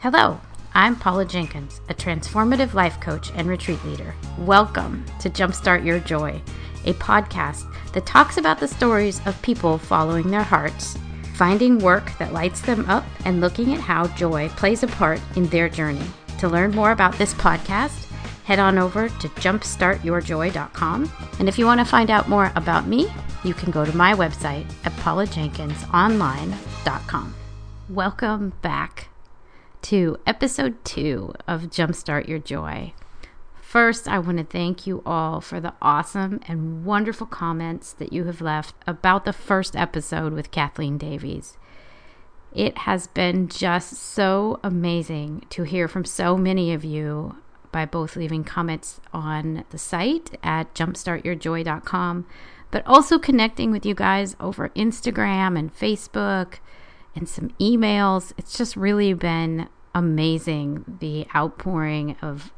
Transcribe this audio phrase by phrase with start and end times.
[0.00, 0.40] Hello,
[0.74, 4.14] I'm Paula Jenkins, a transformative life coach and retreat leader.
[4.38, 6.40] Welcome to Jumpstart Your Joy,
[6.84, 10.96] a podcast that talks about the stories of people following their hearts,
[11.34, 15.48] finding work that lights them up, and looking at how joy plays a part in
[15.48, 16.06] their journey.
[16.38, 18.06] To learn more about this podcast,
[18.44, 21.12] head on over to jumpstartyourjoy.com.
[21.40, 23.08] And if you want to find out more about me,
[23.42, 27.34] you can go to my website at paulajenkinsonline.com.
[27.88, 29.07] Welcome back
[29.88, 32.92] to episode two of Jumpstart Your Joy.
[33.58, 38.24] First, I want to thank you all for the awesome and wonderful comments that you
[38.24, 41.56] have left about the first episode with Kathleen Davies.
[42.52, 47.38] It has been just so amazing to hear from so many of you
[47.72, 52.26] by both leaving comments on the site at jumpstartyourjoy.com,
[52.70, 56.58] but also connecting with you guys over Instagram and Facebook
[57.14, 58.34] and some emails.
[58.36, 59.66] It's just really been
[59.98, 62.52] amazing the outpouring of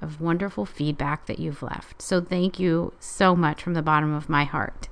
[0.00, 2.02] of wonderful feedback that you've left.
[2.02, 4.88] So thank you so much from the bottom of my heart.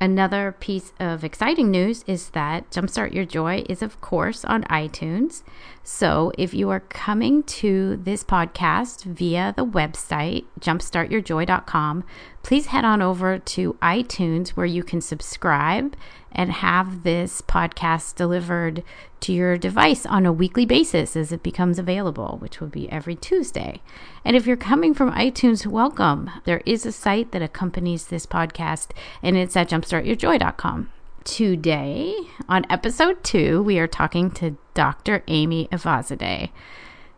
[0.00, 5.42] Another piece of exciting news is that Jumpstart Your Joy is, of course, on iTunes.
[5.88, 12.02] So if you are coming to this podcast via the website, jumpstartyourjoy.com,
[12.42, 15.94] please head on over to iTunes where you can subscribe
[16.32, 18.82] and have this podcast delivered
[19.20, 23.14] to your device on a weekly basis as it becomes available, which will be every
[23.14, 23.80] Tuesday.
[24.24, 26.28] And if you're coming from iTunes, welcome.
[26.46, 28.90] There is a site that accompanies this podcast,
[29.22, 30.90] and it's at jumpstartyourjoy.com.
[31.26, 32.14] Today,
[32.48, 35.24] on episode two, we are talking to Dr.
[35.26, 36.50] Aimee Eyvazzadeh.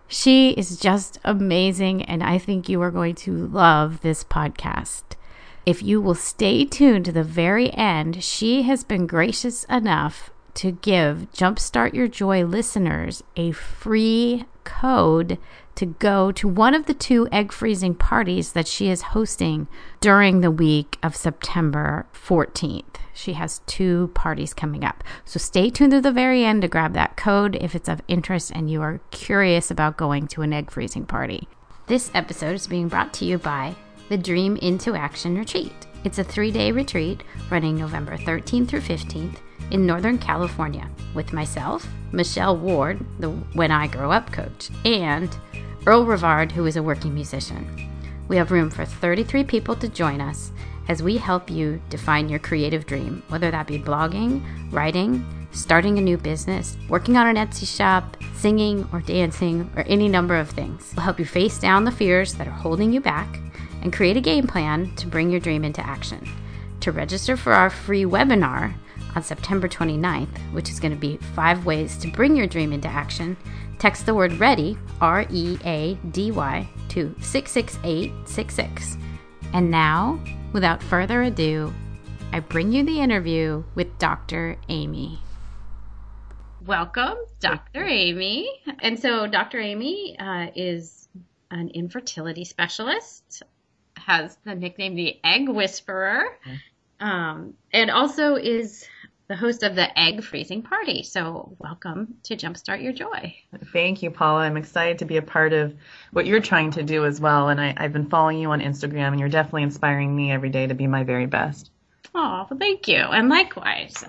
[0.08, 5.02] She is just amazing, and I think you are going to love this podcast.
[5.66, 10.72] If you will stay tuned to the very end, she has been gracious enough to
[10.72, 15.36] give Jumpstart Your Joy listeners a free code
[15.74, 19.68] to go to one of the two egg freezing parties that she is hosting
[20.00, 22.96] during the week of September 14th.
[23.18, 25.02] She has two parties coming up.
[25.24, 28.52] So stay tuned to the very end to grab that code if it's of interest
[28.54, 31.48] and you are curious about going to an egg freezing party.
[31.88, 33.74] This episode is being brought to you by
[34.08, 35.72] the Dream into Action Retreat.
[36.04, 39.38] It's a three day retreat running November 13th through 15th
[39.72, 45.36] in Northern California with myself, Michelle Ward, the When I Grow Up coach, and
[45.86, 47.90] Earl Rivard, who is a working musician.
[48.28, 50.52] We have room for 33 people to join us
[50.88, 56.02] as we help you define your creative dream, whether that be blogging, writing, starting a
[56.02, 60.92] new business, working on an Etsy shop, singing or dancing, or any number of things.
[60.96, 63.38] We'll help you face down the fears that are holding you back
[63.82, 66.26] and create a game plan to bring your dream into action.
[66.80, 68.74] To register for our free webinar
[69.14, 72.88] on September 29th, which is going to be five ways to bring your dream into
[72.88, 73.36] action,
[73.78, 78.96] text the word READY, R E A D Y, to 66866.
[79.52, 80.20] And now,
[80.52, 81.72] without further ado,
[82.32, 84.56] I bring you the interview with Dr.
[84.68, 85.18] Aimee.
[86.64, 87.84] Welcome, Dr.
[87.84, 88.48] Aimee.
[88.80, 89.58] And so, Dr.
[89.58, 91.08] Aimee uh, is
[91.50, 93.42] an infertility specialist,
[93.96, 96.24] has the nickname the Egg Whisperer,
[97.00, 98.86] um, and also is
[99.28, 101.02] the host of the Egg Freezing Party.
[101.02, 103.36] So, welcome to Jumpstart Your Joy.
[103.74, 104.40] Thank you, Paula.
[104.40, 105.74] I'm excited to be a part of
[106.12, 107.50] what you're trying to do as well.
[107.50, 110.66] And I, have been following you on Instagram, and you're definitely inspiring me every day
[110.66, 111.70] to be my very best.
[112.14, 112.96] Oh, well, thank you.
[112.96, 114.02] And likewise.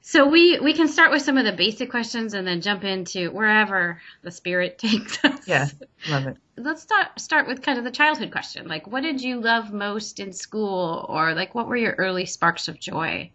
[0.00, 3.30] So we we can start with some of the basic questions and then jump into
[3.30, 5.46] wherever the spirit takes us.
[5.46, 5.68] Yeah,
[6.08, 6.38] love it.
[6.56, 8.66] Let's start start with kind of the childhood question.
[8.66, 12.68] Like what did you love most in school or like what were your early sparks
[12.68, 13.30] of joy?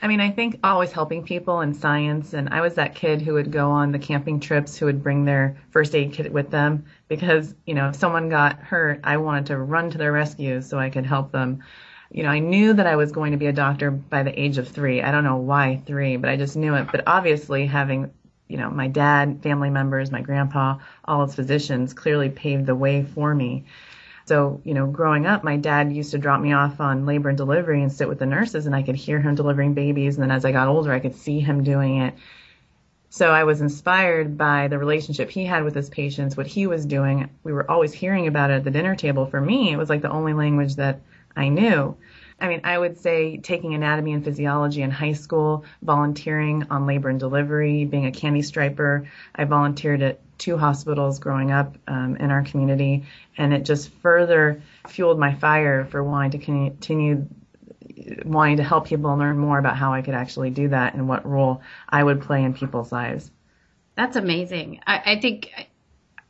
[0.00, 3.34] I mean, I think always helping people in science and I was that kid who
[3.34, 6.84] would go on the camping trips who would bring their first aid kit with them
[7.08, 10.78] because, you know, if someone got hurt, I wanted to run to their rescue so
[10.78, 11.62] I could help them
[12.10, 14.58] you know, I knew that I was going to be a doctor by the age
[14.58, 15.02] of three.
[15.02, 16.90] I don't know why three, but I just knew it.
[16.90, 18.10] But obviously, having,
[18.48, 23.04] you know, my dad, family members, my grandpa, all as physicians clearly paved the way
[23.04, 23.66] for me.
[24.28, 27.38] So, you know, growing up, my dad used to drop me off on labor and
[27.38, 30.16] delivery and sit with the nurses, and I could hear him delivering babies.
[30.16, 32.14] And then as I got older, I could see him doing it.
[33.08, 36.84] So I was inspired by the relationship he had with his patients, what he was
[36.84, 37.30] doing.
[37.42, 39.24] We were always hearing about it at the dinner table.
[39.24, 41.00] For me, it was like the only language that
[41.34, 41.96] I knew.
[42.38, 47.08] I mean, I would say taking anatomy and physiology in high school, volunteering on labor
[47.08, 49.08] and delivery, being a candy striper.
[49.34, 53.04] I volunteered at two hospitals growing up um, in our community,
[53.36, 57.26] and it just further fueled my fire for wanting to continue
[58.24, 61.08] wanting to help people and learn more about how I could actually do that and
[61.08, 63.30] what role I would play in people's lives.
[63.96, 64.80] That's amazing.
[64.86, 65.50] I, I think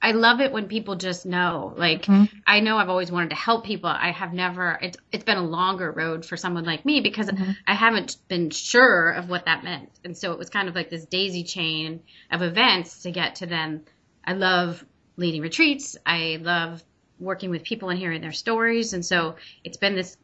[0.01, 1.75] I love it when people just know.
[1.77, 2.31] Like Mhm.
[2.47, 3.91] I know I've always wanted to help people.
[3.91, 4.79] I have never.
[4.81, 7.57] It's it's been a longer road for someone like me because Mhm.
[7.67, 10.89] I haven't been sure of what that meant, and so it was kind of like
[10.89, 12.01] this daisy chain
[12.31, 13.85] of events to get to then.
[14.29, 14.85] I love
[15.17, 15.97] leading retreats.
[16.05, 16.83] I love
[17.19, 20.19] working with people and hearing their stories, and so it's been this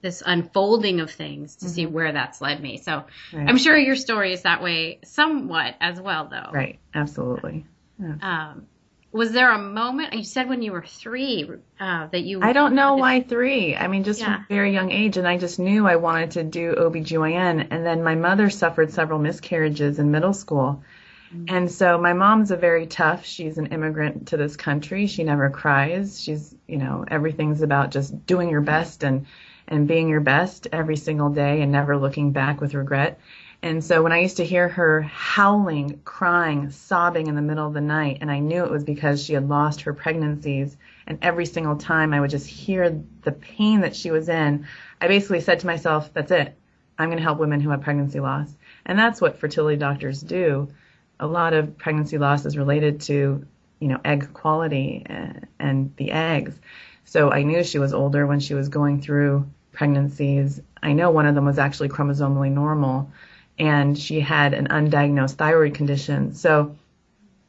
[0.00, 2.78] this unfolding of things to see where that's led me.
[2.78, 3.48] So Right.
[3.48, 6.50] I'm sure your story is that way somewhat as well, though.
[6.52, 6.78] Right.
[6.94, 7.66] Absolutely.
[7.98, 8.14] Yeah.
[8.22, 8.66] Um,
[9.12, 11.48] was there a moment you said when you were three
[11.78, 12.40] uh, that you?
[12.40, 13.76] I don't know why three.
[13.76, 14.36] I mean, just Yeah.
[14.36, 17.68] from a very young age, and I just knew I wanted to do OBGYN.
[17.70, 20.82] And then my mother suffered several miscarriages in middle school.
[21.34, 21.54] Mm-hmm.
[21.54, 23.24] And so my mom's a very tough.
[23.24, 25.06] She's an immigrant to this country.
[25.06, 26.20] She never cries.
[26.20, 29.26] She's, you know, everything's about just doing your best and
[29.66, 33.18] and being your best every single day and never looking back with regret.
[33.62, 37.72] And so when I used to hear her howling, crying, sobbing in the middle of
[37.72, 40.76] the night, and I knew it was because she had lost her pregnancies,
[41.06, 44.66] and every single time I would just hear the pain that she was in,
[45.00, 46.54] I basically said to myself, that's it.
[46.98, 48.54] I'm going to help women who have pregnancy loss.
[48.84, 50.68] And that's what fertility doctors do.
[51.20, 53.46] A lot of pregnancy loss is related to,
[53.80, 56.58] you know, egg quality and, and the eggs.
[57.04, 60.60] So I knew she was older when she was going through pregnancies.
[60.82, 63.10] I know one of them was actually chromosomally normal
[63.58, 66.34] and she had an undiagnosed thyroid condition.
[66.34, 66.76] So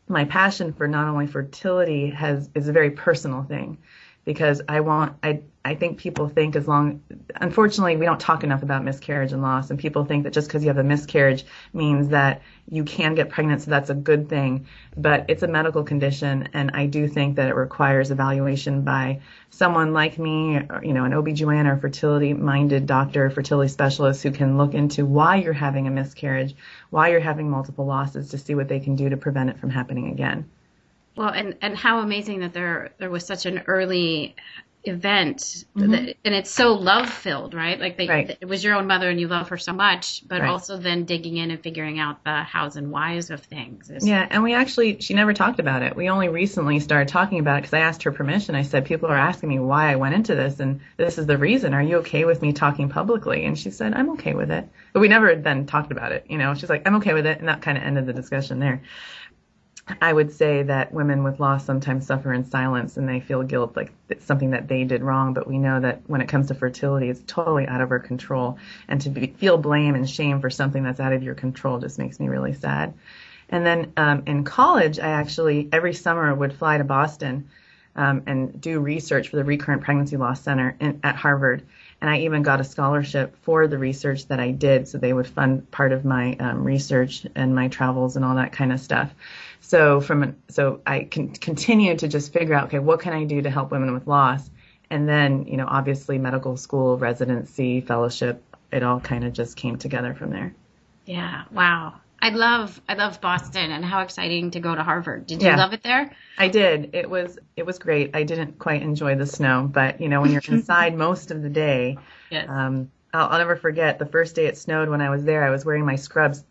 [0.08, 3.78] my passion for not only fertility has is a very personal thing
[4.26, 7.02] because I want I I think people think as long
[7.36, 10.64] unfortunately we don't talk enough about miscarriage and loss and people think that just because
[10.64, 14.68] you have a miscarriage means that you can get pregnant so that's a good thing.
[14.98, 19.94] But it's a medical condition and I do think that it requires evaluation by someone
[19.94, 24.58] like me or, you know an OBGYN or fertility minded doctor fertility specialist who can
[24.58, 26.56] look into why you're having a miscarriage
[26.90, 29.70] why you're having multiple losses to see what they can do to prevent it from
[29.70, 30.50] happening again
[31.16, 34.36] Well, and and how amazing that there there was such an early
[34.88, 35.38] event,
[35.76, 35.92] Mm-hmm.
[35.92, 37.80] that, and it's so love filled, right?
[37.80, 38.38] Like they, Right.
[38.40, 40.48] it was your own mother, and you love her so much, but Right.
[40.50, 43.90] also then digging in and figuring out the hows and whys of things.
[43.90, 45.96] is- Yeah, and we actually, she never talked about it.
[45.96, 48.54] We only recently started talking about it because I asked her permission.
[48.54, 51.38] I said, people are asking me why I went into this, and this is the
[51.40, 51.74] reason.
[51.74, 53.44] Are you okay with me talking publicly?
[53.46, 54.70] And she said, I'm okay with it.
[54.94, 56.28] But we never then talked about it.
[56.30, 57.40] You know, she's like, I'm okay with it.
[57.40, 58.84] And that kind of ended the discussion there.
[60.02, 63.76] I would say that women with loss sometimes suffer in silence and they feel guilt,
[63.76, 65.34] like it's something that they did wrong.
[65.34, 68.58] But we know that when it comes to fertility, it's totally out of our control.
[68.88, 72.00] And to be, feel blame and shame for something that's out of your control just
[72.00, 72.96] makes me really sad.
[73.50, 77.48] And then um, in college, I actually every summer would fly to Boston
[77.96, 81.64] um, and do research for the Recurrent Pregnancy Loss Center in, at Harvard.
[82.02, 85.28] And I even got a scholarship for the research that I did, so they would
[85.28, 89.14] fund part of my um, research and my travels and all that kind of stuff.
[89.62, 93.42] So from so I can continue to just figure out, okay, what can I do
[93.42, 94.48] to help women with loss?
[94.90, 99.78] And then, you know, obviously medical school, residency, fellowship, it all kind of just came
[99.78, 100.54] together from there.
[101.06, 101.46] Yeah.
[101.52, 101.96] Wow.
[102.26, 105.28] I love I love Boston, and how exciting to go to Harvard.
[105.28, 105.58] Did you Yeah.
[105.58, 106.12] love it there?
[106.40, 106.90] I did.
[106.94, 108.16] It was it was great.
[108.16, 111.50] I didn't quite enjoy the snow, but you know, when you're inside most of the
[111.50, 112.00] day,
[112.32, 112.50] Yes.
[112.50, 115.44] um, I'll, I'll never forget the first day it snowed when I was there.
[115.44, 116.44] I was wearing my scrubs,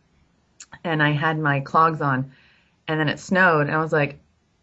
[0.85, 2.31] and I had my clogs on,
[2.87, 4.21] and then it snowed, and I was like,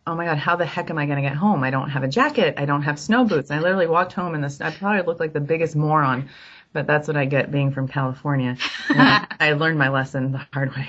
[0.08, 1.62] "Oh my god, how the heck am I going to get home?
[1.62, 2.53] I don't have a jacket.
[2.58, 4.68] I don't have snow boots." I literally walked home in the snow.
[4.68, 6.30] I probably looked like the biggest moron,
[6.74, 8.58] but that's what I get being from California.
[8.90, 10.88] I, learned my lesson the hard way.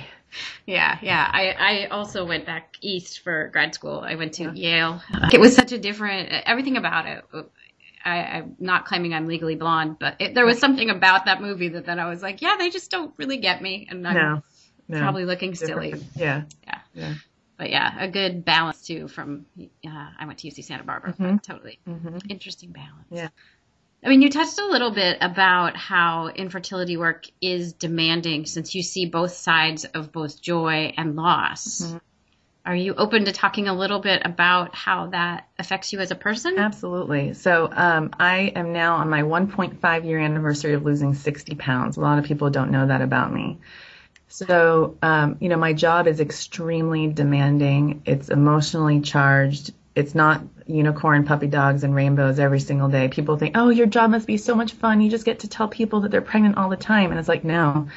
[0.67, 1.29] Yeah, yeah.
[1.31, 4.01] I, I also went back east for grad school.
[4.01, 5.03] I went to Yale.
[5.33, 7.25] It was such a different, everything about it.
[8.05, 11.69] I, I'm not claiming I'm legally blonde, but it, there was something about that movie
[11.69, 13.87] that then I was like, yeah, they just don't really get me.
[13.91, 14.43] And I'm No,
[14.89, 15.95] no, probably looking silly.
[16.17, 16.79] Yeah, Yeah.
[16.95, 17.15] yeah.
[17.59, 21.35] But yeah, a good balance too from, uh, I went to UC Santa Barbara, Mhm.
[21.35, 23.07] but totally hmm interesting balance.
[23.11, 23.29] Yeah.
[24.05, 28.83] I mean, you touched a little bit about how infertility work is demanding since you
[28.83, 31.83] see both sides of both joy and loss.
[31.83, 32.01] Mhm.
[32.65, 36.15] Are you open to talking a little bit about how that affects you as a
[36.15, 36.59] person?
[36.59, 37.35] Absolutely.
[37.35, 41.97] So um, I am now on my 1.5 year anniversary of losing 60 pounds.
[41.97, 43.59] A lot of people don't know that about me.
[44.29, 48.03] So, um, you know, my job is extremely demanding.
[48.07, 49.75] It's emotionally charged.
[49.95, 53.09] It's not unicorn puppy dogs and rainbows every single day.
[53.09, 55.01] People think, oh, your job must be so much fun.
[55.01, 57.11] You just get to tell people that they're pregnant all the time.
[57.11, 57.89] And it's like, no.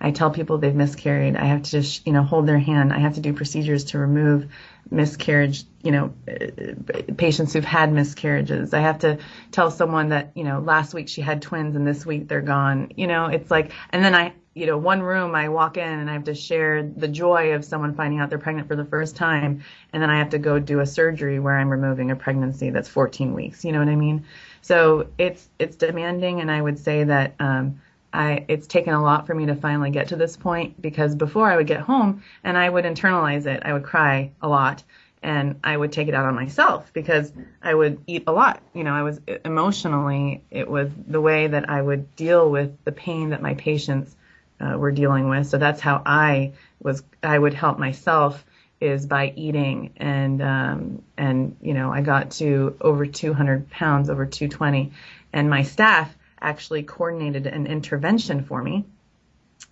[0.00, 1.36] I tell people they've miscarried.
[1.36, 2.92] I have to just, you know, hold their hand.
[2.92, 4.48] I have to do procedures to remove
[4.90, 8.74] miscarriage, you know, uh, patients who've had miscarriages.
[8.74, 9.18] I have to
[9.50, 12.92] tell someone that, you know, last week she had twins and this week they're gone.
[12.96, 16.08] You know, it's like, and then I, you know, one room I walk in and
[16.08, 19.16] I have to share the joy of someone finding out they're pregnant for the first
[19.16, 22.70] time, and then I have to go do a surgery where I'm removing a pregnancy
[22.70, 23.64] that's 14 weeks.
[23.64, 24.24] You know what I mean?
[24.62, 27.80] So it's it's demanding, and I would say that um,
[28.12, 31.50] I it's taken a lot for me to finally get to this point because before
[31.50, 34.84] I would get home and I would internalize it, I would cry a lot
[35.24, 37.32] and I would take it out on myself because
[37.62, 38.60] I would eat a lot.
[38.74, 42.92] You know, I was emotionally, it was the way that I would deal with the
[42.92, 44.14] pain that my patients
[44.64, 45.46] uh, were dealing with.
[45.46, 48.44] So that's how I was, I would help myself
[48.80, 54.26] is by eating and, um, and, you know, I got to over 200 pounds, over
[54.26, 54.92] 220
[55.34, 58.84] and my staff actually coordinated an intervention for me.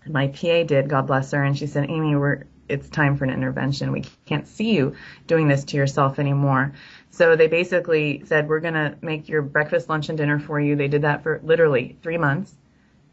[0.06, 3.30] My PA did, God bless her, and she said, Aimee, we're, it's time for an
[3.30, 3.92] intervention.
[3.92, 4.96] We can't see you
[5.28, 6.72] doing this to yourself anymore.
[7.10, 10.74] So they basically said, we're going to make your breakfast, lunch, and dinner for you.
[10.74, 12.52] They did that for literally three months.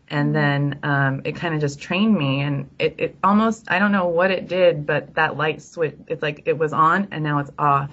[0.09, 3.91] And then um, it kind of just trained me, and it, it almost, I don't
[3.91, 7.39] know what it did, but that light switch, it's like it was on and now
[7.39, 7.91] it's off.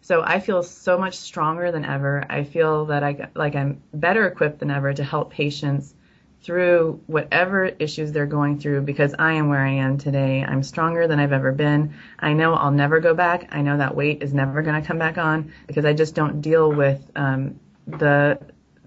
[0.00, 2.24] So I feel so much stronger than ever.
[2.30, 5.94] I feel that I like I'm better equipped than ever to help patients
[6.42, 10.44] through whatever issues they're going through because I am where I am today.
[10.44, 11.94] I'm stronger than I've ever been.
[12.18, 13.48] I know I'll never go back.
[13.50, 16.40] I know that weight is never going to come back on because I just don't
[16.40, 18.38] deal with um, the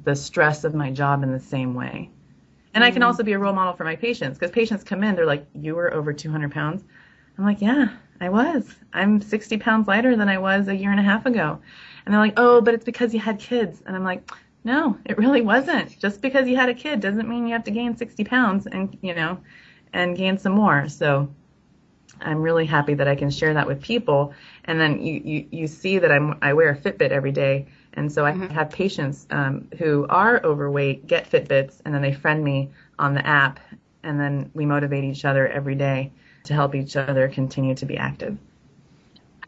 [0.04, 2.10] the stress of my job in the same way.
[2.74, 2.84] And mm-hmm.
[2.84, 3.08] I can mm-hmm.
[3.08, 5.75] also be a role model for my patients because patients come in, they're like, "You
[5.75, 6.84] were over 200 pounds."
[7.38, 8.75] I'm like, "Yeah, I was.
[8.94, 11.60] I'm 60 pounds lighter than I was a year and a half ago."
[12.06, 14.30] And they're like, "Oh, but it's because you had kids." And I'm like,
[14.63, 15.98] no, it really wasn't.
[16.00, 18.96] Just because you had a kid doesn't mean you have to gain 60 pounds and,
[19.01, 19.40] you know,
[19.94, 20.88] and gain some more.
[20.88, 21.34] So
[22.20, 24.34] I'm really happy that I can share that with people.
[24.66, 27.68] And then you, you, you see that I'm, I wear a Fitbit every day.
[27.93, 28.48] And so I mm-hmm.
[28.48, 33.25] have patients um, who are overweight get Fitbits and then they friend me on the
[33.25, 33.60] app.
[34.03, 36.12] And then we motivate each other every day
[36.45, 38.38] to help each other continue to be active.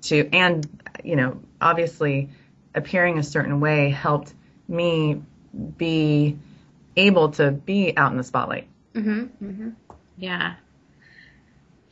[0.04, 0.68] to, and,
[1.04, 2.30] you know, obviously
[2.74, 4.34] appearing a certain way helped
[4.68, 5.22] me
[5.78, 6.38] be
[6.96, 8.68] able to be out in the spotlight.
[8.94, 9.70] Mm-hmm, mm-hmm.
[10.18, 10.56] Yeah.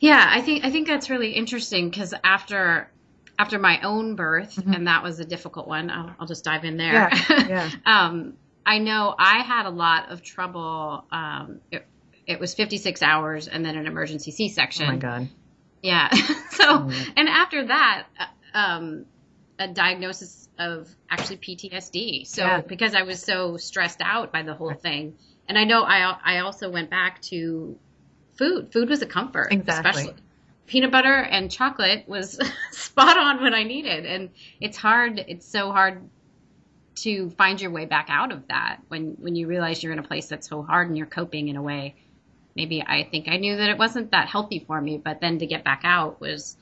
[0.00, 2.90] Yeah, I think I think that's really interesting because after
[3.40, 4.74] after my own birth, mm-hmm.
[4.74, 5.88] and that was a difficult one.
[5.90, 6.92] I'll, I'll just dive in there.
[6.92, 7.70] Yeah, yeah.
[7.86, 8.34] um,
[8.66, 11.06] I know I had a lot of trouble.
[11.10, 11.86] Um, it,
[12.26, 14.84] it, was 56 hours and then an emergency C-section.
[14.84, 15.28] Oh my god.
[15.82, 16.10] Yeah.
[16.50, 17.12] so, mm.
[17.16, 19.06] and after that, uh, um,
[19.58, 22.26] a diagnosis of actually PTSD.
[22.26, 22.60] So yeah.
[22.60, 25.14] because I was so stressed out by the whole thing,
[25.48, 27.78] and I know I I also went back to
[28.36, 28.70] food.
[28.70, 29.48] Food was a comfort.
[29.50, 29.90] Exactly.
[29.90, 30.22] Especially
[30.70, 32.38] peanut butter and chocolate was
[32.70, 34.06] spot on what I needed.
[34.06, 35.22] And it's hard.
[35.26, 36.08] It's so hard
[36.94, 40.04] to find your way back out of that when when you realize you're in a
[40.04, 41.96] place that's so hard and you're coping in a way.
[42.54, 45.46] Maybe I think I knew that it wasn't that healthy for me, but then to
[45.46, 46.56] get back out was,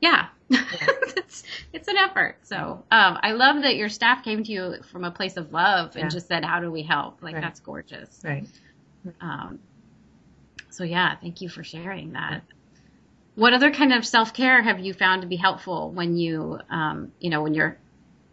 [0.00, 0.64] yeah, yeah.
[1.16, 2.38] it's it's an effort.
[2.42, 5.94] So um, I love that your staff came to you from a place of love
[5.94, 6.08] and yeah.
[6.08, 7.42] just said, "How do we help?" Like right.
[7.42, 8.20] that's gorgeous.
[8.24, 8.48] Right.
[9.20, 9.60] Um,
[10.70, 12.42] so yeah, thank you for sharing that.
[13.36, 17.12] What other kind of self care have you found to be helpful when you, um,
[17.20, 17.76] you know, when you're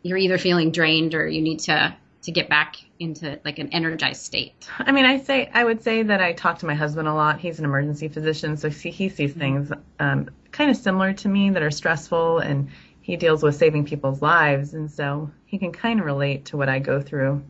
[0.02, 4.22] you're either feeling drained or you need to to get back into like an energized
[4.22, 4.68] state?
[4.80, 7.42] I mean, I say I would say that I talk to my husband a lot.
[7.42, 11.50] He's an emergency physician, so he, he sees things um, kind of similar to me
[11.50, 12.70] that are stressful, and
[13.02, 16.70] he deals with saving people's lives, and so he can kind of relate to what
[16.70, 17.44] I go through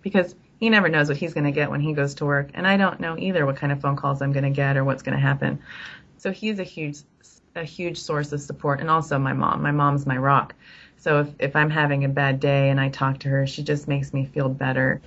[0.00, 2.66] because he never knows what he's going to get when he goes to work, and
[2.66, 5.02] I don't know either what kind of phone calls I'm going to get or what's
[5.02, 5.60] going to happen.
[6.24, 7.00] So he's a huge
[7.54, 9.60] a huge source of support, and also my mom.
[9.60, 10.54] My mom's my rock.
[10.96, 13.88] So if if I'm having a bad day and I talk to her, she just
[13.88, 15.02] makes me feel better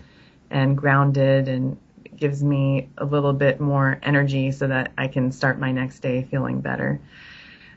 [0.52, 1.76] and grounded and
[2.16, 6.22] gives me a little bit more energy so that I can start my next day
[6.22, 7.02] feeling better.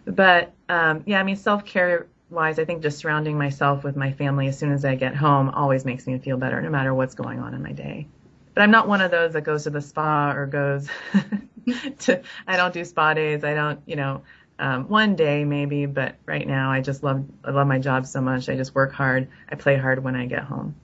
[0.04, 4.12] But um, yeah, I mean, self care wise, I think just surrounding myself with my
[4.12, 7.14] family as soon as I get home always makes me feel better, no matter what's
[7.14, 8.06] going on in my day.
[8.52, 10.90] But I'm not one of those that goes to the spa or goes
[12.00, 12.22] to.
[12.46, 13.44] I don't do spa days.
[13.44, 14.22] I don't, you know,
[14.58, 18.20] um, one day maybe, but right now I just love I love my job so
[18.20, 18.48] much.
[18.48, 19.28] I just work hard.
[19.48, 20.74] I play hard when I get home.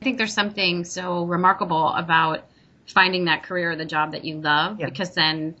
[0.00, 2.44] I think there's something so remarkable about
[2.86, 4.86] finding that career or the job that you love yeah.
[4.86, 5.56] because then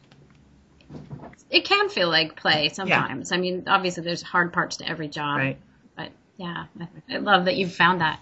[1.50, 3.30] it can feel like play sometimes.
[3.30, 3.36] Yeah.
[3.36, 5.58] I mean, obviously there's hard parts to every job, right.
[5.96, 6.66] but yeah,
[7.10, 8.20] I love that you've found that.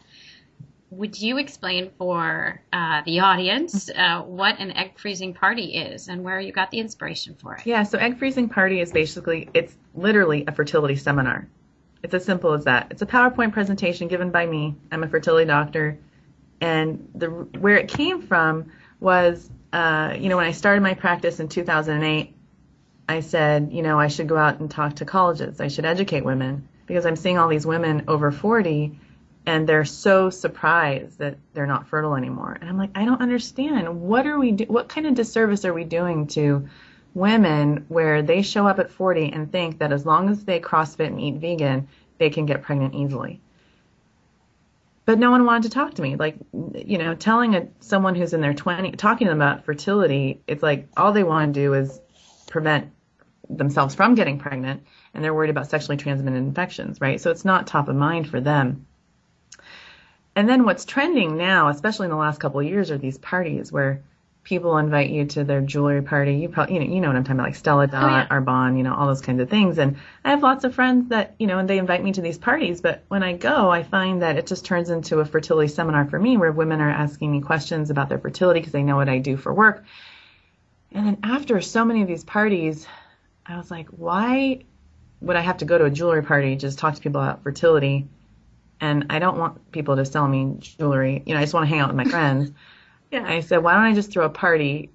[0.96, 6.22] Would you explain for uh, the audience uh, what an egg freezing party is and
[6.22, 7.66] where you got the inspiration for it?
[7.66, 11.48] Yeah, so egg freezing party is basically it's literally a fertility seminar.
[12.04, 12.88] It's as simple as that.
[12.90, 14.76] It's a PowerPoint presentation given by me.
[14.92, 15.98] I'm a fertility doctor,
[16.60, 18.70] and the where it came from
[19.00, 22.36] was, uh, you know, when I started my practice in 2008,
[23.08, 25.60] I said, you know, I should go out and talk to colleges.
[25.60, 28.98] I should educate women because I'm seeing all these women over 40
[29.46, 32.56] and they're so surprised that they're not fertile anymore.
[32.58, 34.00] And I'm like, I don't understand.
[34.00, 36.68] What are we do- what kind of disservice are we doing to
[37.14, 41.08] women where they show up at 40 and think that as long as they CrossFit
[41.08, 43.40] and eat vegan, they can get pregnant easily?
[45.04, 46.16] But no one wanted to talk to me.
[46.16, 46.36] Like,
[46.74, 50.62] you know, telling a, someone who's in their 20s, talking to them about fertility, it's
[50.62, 52.00] like all they want to do is
[52.46, 52.90] prevent
[53.50, 57.20] themselves from getting pregnant and they're worried about sexually transmitted infections, right?
[57.20, 58.86] So it's not top of mind for them.
[60.36, 63.70] And then what's trending now, especially in the last couple of years, are these parties
[63.70, 64.02] where
[64.44, 66.36] people invite you to their jewelry party.
[66.36, 68.26] You probably, you know, you know what I'm talking about, like Stella Dot, oh, yeah.
[68.28, 69.78] Arbonne, you know, all those kinds of things.
[69.78, 72.36] And I have lots of friends that, you know, and they invite me to these
[72.36, 72.82] parties.
[72.82, 76.18] But when I go, I find that it just turns into a fertility seminar for
[76.18, 79.18] me, where women are asking me questions about their fertility because they know what I
[79.18, 79.84] do for work.
[80.92, 82.86] And then after so many of these parties,
[83.46, 84.64] I was like, why
[85.22, 88.08] would I have to go to a jewelry party just talk to people about fertility?
[88.80, 91.22] And I don't want people to sell me jewelry.
[91.26, 92.52] You know, I just want to hang out with my friends.
[93.10, 93.24] yeah.
[93.26, 94.90] I said, why don't I just throw a party,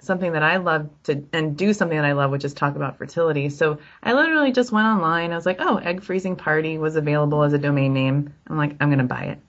[0.00, 2.98] something that I love to, and do something that I love, which is talk about
[2.98, 3.48] fertility.
[3.50, 5.32] So I literally just went online.
[5.32, 8.32] I was like, oh, egg freezing party was available as a domain name.
[8.46, 9.40] I'm like, I'm going to buy it.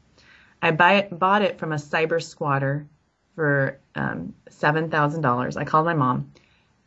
[0.62, 2.88] I buy it, bought it from a cyber squatter
[3.36, 5.58] for um, $7,000.
[5.58, 6.32] I called my mom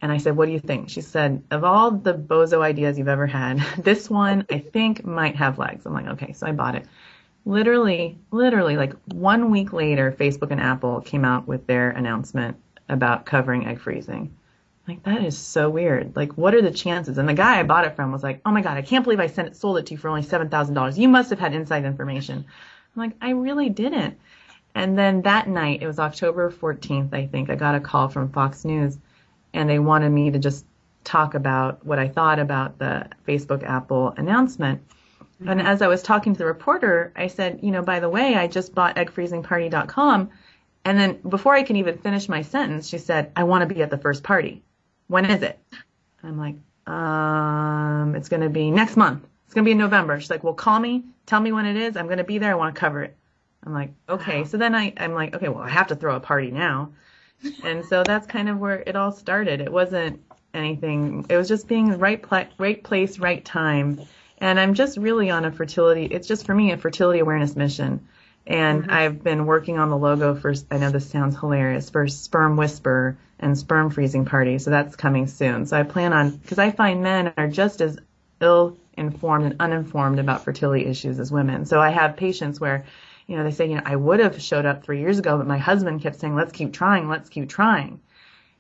[0.03, 0.89] and I said, What do you think?
[0.89, 5.37] She said, Of all the bozo ideas you've ever had, this one I think might
[5.37, 5.87] have legs.
[5.87, 6.87] I'm like, Okay, so I bought it.
[7.45, 12.57] Literally, literally, like one week later, Facebook and Apple came out with their announcement
[12.89, 14.35] about covering egg freezing.
[14.87, 16.17] Like, that is so weird.
[16.17, 17.17] Like, what are the chances?
[17.17, 19.21] And the guy I bought it from was like, Oh my God, I can't believe
[19.21, 20.99] I sent it, sold it to you for only $7,000.
[20.99, 22.45] You must have had inside information.
[22.97, 24.19] I'm like, I really didn't.
[24.75, 28.31] And then that night, it was October 14th, I think, I got a call from
[28.31, 28.99] Fox News
[29.53, 30.65] and they wanted me to just
[31.05, 34.87] talk about what I thought about the Facebook Apple announcement.
[34.89, 35.49] Mm-hmm.
[35.49, 38.35] And as I was talking to the reporter, I said, you know, by the way,
[38.35, 40.31] I just bought eggfreezingparty.com.
[40.85, 43.83] And then before I can even finish my sentence, she said, I want to be
[43.83, 44.63] at the first party.
[45.09, 45.59] When is it?
[46.23, 49.27] I'm like, um, it's going to be next month.
[49.47, 50.21] It's going to be in November.
[50.21, 51.97] She's like, well, call me, tell me when it is.
[51.97, 52.53] I'm going to be there.
[52.53, 53.17] I want to cover it.
[53.65, 54.41] I'm like, okay.
[54.41, 54.47] Wow.
[54.47, 56.93] So then I, I'm like, okay, well, I have to throw a party now
[57.65, 59.61] and so that's kind of where it all started.
[59.61, 60.21] It wasn't
[60.55, 61.27] anything.
[61.29, 64.01] It was just being right pla- right place, right time.
[64.39, 66.07] And I'm just really on a fertility.
[66.07, 68.07] It's just for me a fertility awareness mission.
[68.47, 68.91] And mm-hmm.
[68.91, 70.55] I've been working on the logo for.
[70.71, 74.59] I know this sounds hilarious for Sperm Whisper and Sperm Freezing Party.
[74.59, 75.67] So that's coming soon.
[75.67, 77.99] So I plan on because I find men are just as
[78.41, 81.65] ill informed and uninformed about fertility issues as women.
[81.67, 82.85] So I have patients where
[83.31, 85.47] you know, they say, you know, I would have showed up three years ago, but
[85.47, 88.01] my husband kept saying, let's keep trying, let's keep trying.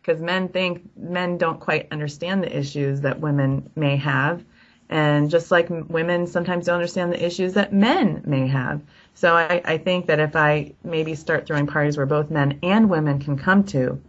[0.00, 4.44] Because men think, men don't quite understand the issues that women may have.
[4.88, 8.80] And just like women sometimes don't understand the issues that men may have.
[9.14, 12.88] So I, I think that if I maybe start throwing parties where both men and
[12.88, 14.00] women can come to,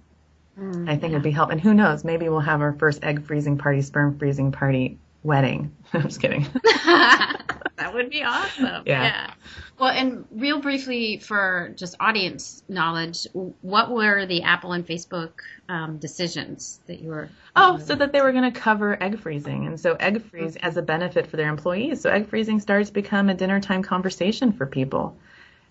[0.60, 1.10] mm, I think yeah.
[1.10, 1.54] it'd be helpful.
[1.54, 5.76] And who knows, maybe we'll have our first egg freezing party, sperm freezing party wedding.
[5.94, 6.46] I'm just kidding.
[7.82, 8.84] that would be awesome.
[8.86, 9.04] Yeah.
[9.04, 9.34] yeah.
[9.80, 13.28] Well, and real briefly for just audience knowledge,
[13.62, 15.32] what were the Apple and Facebook
[15.68, 17.30] um, decisions that you were?
[17.56, 20.78] Oh, so that they were going to cover egg freezing, and so egg freeze as
[20.78, 22.02] a benefit for their employees.
[22.02, 25.18] So egg freezing starts to become a dinner time conversation for people.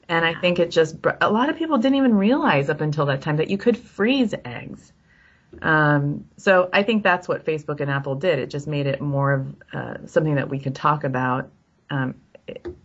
[0.09, 3.23] And I think it just a lot of people didn't even realize up until that
[3.23, 4.93] time that you could freeze eggs.
[5.63, 8.41] Um, so I think that's what Facebook and Apple did.
[8.41, 11.51] It just made it more of uh, something that we could talk about.
[11.91, 12.15] Um,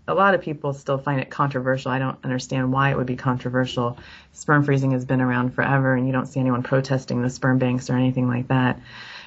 [0.07, 1.91] a lot of people still find it controversial.
[1.91, 3.97] I don't understand why it would be controversial.
[4.33, 7.89] Sperm freezing has been around forever, and you don't see anyone protesting the sperm banks
[7.89, 8.79] or anything like that.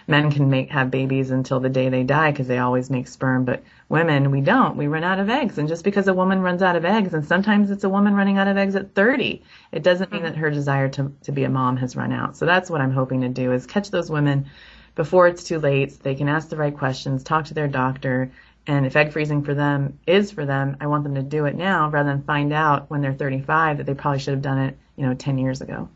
[0.06, 3.44] men can make have babies until the day they die because they always make sperm,
[3.44, 4.76] but women we don't.
[4.76, 7.26] We run out of eggs, and just because a woman runs out of eggs, and
[7.26, 10.50] sometimes it's a woman running out of eggs at 30, it doesn't mean that her
[10.50, 12.36] desire to to be a mom has run out.
[12.36, 14.46] So that's what I'm hoping to do is catch those women
[14.94, 15.92] before it's too late.
[15.92, 18.32] So they can ask the right questions, talk to their doctor,
[18.68, 21.56] and if egg freezing for them is for them, I want them to do it
[21.56, 24.76] now rather than find out when they're 35 that they probably should have done it,
[24.94, 25.88] you know, 10 years ago.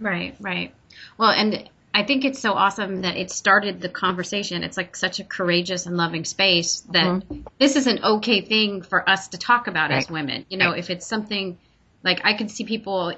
[0.00, 0.74] Right, right.
[1.16, 4.64] Well, and I think it's so awesome that it started the conversation.
[4.64, 7.42] It's like such a courageous and loving space that mm-hmm.
[7.58, 9.98] this is an okay thing for us to talk about right.
[9.98, 10.44] as women.
[10.48, 10.78] You know, right.
[10.78, 11.56] if it's something
[12.02, 13.14] like I could see people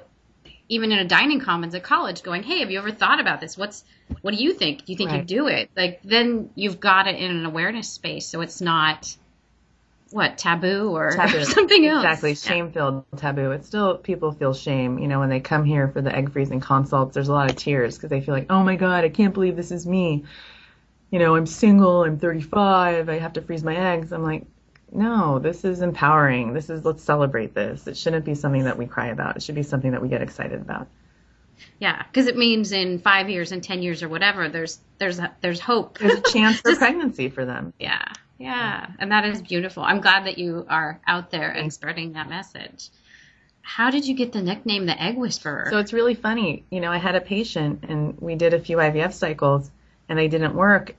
[0.71, 3.57] even in a dining commons at college going, "Hey, have you ever thought about this?
[3.57, 3.83] What's
[4.21, 4.85] what do you think?
[4.85, 5.19] Do you think right.
[5.19, 9.13] you do it?" Like then you've got it in an awareness space, so it's not
[10.11, 11.43] what taboo or, taboo.
[11.43, 12.05] something else.
[12.05, 13.19] Exactly, shame-filled yeah.
[13.19, 13.51] taboo.
[13.51, 14.97] It's still people feel shame.
[14.97, 17.57] You know, when they come here for the egg freezing consults, there's a lot of
[17.57, 20.23] tears because they feel like, "Oh my God, I can't believe this is me."
[21.11, 22.05] You know, I'm single.
[22.05, 23.09] I'm 35.
[23.09, 24.13] I have to freeze my eggs.
[24.13, 24.45] I'm like,
[24.91, 26.53] no, this is empowering.
[26.53, 27.87] This is let's celebrate this.
[27.87, 29.37] It shouldn't be something that we cry about.
[29.37, 30.87] It should be something that we get excited about.
[31.79, 35.31] Yeah, because it means in five years and ten years or whatever, there's there's a,
[35.41, 35.97] there's hope.
[35.97, 37.73] There's a chance for pregnancy for them.
[37.79, 38.03] Yeah,
[38.37, 39.83] yeah, and that is beautiful.
[39.83, 42.89] I'm glad that you are out there and spreading that message.
[43.61, 45.67] How did you get the nickname the Egg Whisperer?
[45.69, 46.65] So it's really funny.
[46.71, 49.69] You know, I had a patient and we did a few IVF cycles
[50.09, 50.95] and they didn't work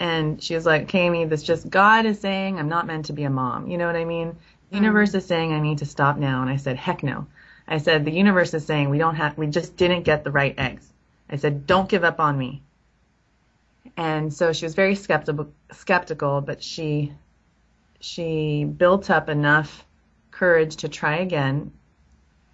[0.00, 3.24] and she was like, "Kami, this just God is saying I'm not meant to be
[3.24, 3.68] a mom.
[3.68, 4.36] You know what I mean?
[4.70, 4.82] The mm.
[4.82, 7.26] universe is saying I need to stop now." And I said, "Heck no."
[7.66, 10.54] I said, "The universe is saying we don't have, we just didn't get the right
[10.58, 10.92] eggs."
[11.28, 12.62] I said, "Don't give up on me."
[13.96, 17.12] And so she was very skeptical, skeptical, but she
[18.00, 19.84] she built up enough
[20.30, 21.72] courage to try again,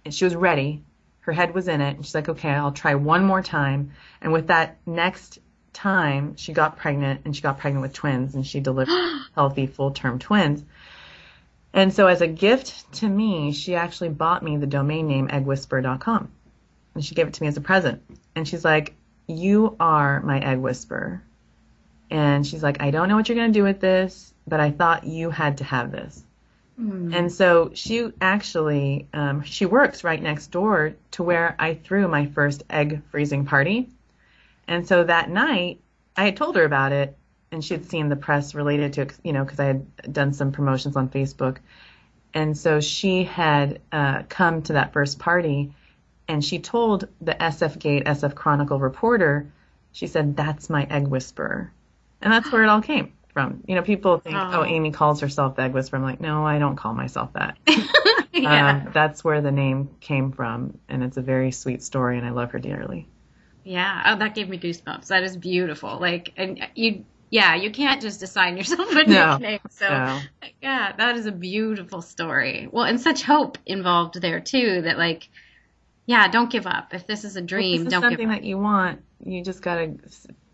[0.03, 0.83] and she was ready.
[1.21, 4.33] Her head was in it, and she's like, "Okay, I'll try one more time." And
[4.33, 5.39] with that next
[5.75, 8.97] time, she got pregnant and she got pregnant with twins and she delivered
[9.35, 10.63] healthy full term twins.
[11.73, 16.31] And so as a gift to me, she actually bought me the domain name eggwhisper.com.
[16.95, 18.01] And she gave it to me as a present.
[18.33, 18.93] And she's like,
[19.27, 21.21] You are my egg whisperer.
[22.09, 24.71] And she's like, I don't know what you're going to do with this, but I
[24.71, 26.23] thought you had to have this.
[26.79, 27.15] Mm.
[27.15, 32.27] And so she actually, um, she works right next door to where I threw my
[32.27, 33.89] first egg freezing party.
[34.67, 35.81] And so that night,
[36.15, 37.17] I had told her about it,
[37.51, 40.33] and she had seen the press related to it, you know, because I had done
[40.33, 41.57] some promotions on Facebook.
[42.33, 45.73] And so she had uh, come to that first party,
[46.27, 49.51] and she told the SF Gate, SF Chronicle reporter,
[49.91, 51.71] she said, That's my egg whisperer.
[52.21, 53.61] And that's where it all came from.
[53.67, 55.99] You know, people think, oh, oh Aimee calls herself the egg whisperer.
[55.99, 57.57] I'm like, no, I don't call myself that.
[58.33, 58.83] yeah.
[58.85, 62.31] Um, that's where the name came from, and it's a very sweet story, and I
[62.31, 63.07] love her dearly.
[63.65, 64.03] Yeah.
[64.05, 65.07] Oh, that gave me goosebumps.
[65.07, 65.99] That is beautiful.
[65.99, 69.31] Like, and you, yeah, you can't just assign yourself a no.
[69.31, 69.59] nickname.
[69.71, 70.21] So, no.
[70.61, 72.69] yeah, that is a beautiful story.
[72.71, 74.83] Well, and such hope involved there too.
[74.83, 75.27] That like,
[76.05, 76.93] yeah, don't give up.
[76.93, 78.11] If this is a dream, if don't give up.
[78.11, 79.95] Something that you want, you just gotta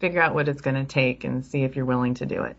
[0.02, 2.58] figure out what it's going to take and see if you're willing to do it.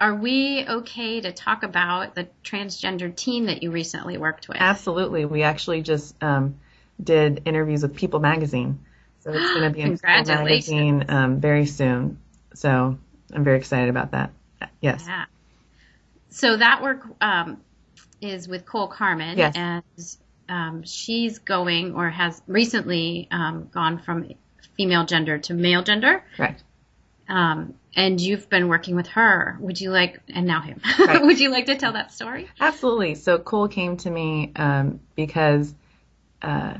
[0.00, 4.56] Are we okay to talk about the transgender team that you recently worked with?
[4.58, 5.24] Absolutely.
[5.24, 6.58] We actually just um,
[7.02, 8.78] did interviews with People Magazine.
[9.20, 12.18] So it's going to be in Magazine um, very soon.
[12.54, 12.98] So
[13.32, 14.32] I'm very excited about that.
[14.80, 15.04] Yes.
[15.06, 15.24] Yeah.
[16.30, 17.60] So that work um,
[18.20, 19.54] is with Cole Carmen, Yes.
[19.56, 19.82] And
[20.48, 24.32] um, she's going or has recently um, gone from
[24.76, 26.24] female gender to male gender.
[26.36, 26.62] Correct.
[27.28, 29.58] Um, and you've been working with her.
[29.60, 31.20] Would you like, and now him, right.
[31.24, 32.48] would you like to tell that story?
[32.60, 33.16] Absolutely.
[33.16, 35.74] So Cole came to me um, because
[36.40, 36.74] uh,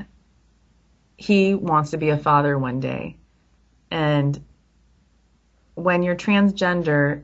[1.19, 3.17] he wants to be a father one day.
[3.91, 4.41] And
[5.75, 7.23] when you're transgender,